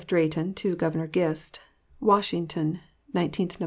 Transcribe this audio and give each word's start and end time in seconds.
DRAYTON 0.07 0.55
TO 0.55 0.75
GOVERNOR 0.77 1.05
GIST. 1.05 1.59
WASHINGTON, 2.01 2.79
19th 3.13 3.51
Nov. 3.59 3.59